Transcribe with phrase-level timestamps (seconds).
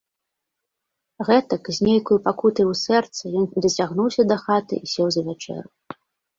[1.27, 5.69] Гэтак, з нейкаю пакутаю ў сэрцы, ён дацягнуўся дахаты i сеў за вячэру...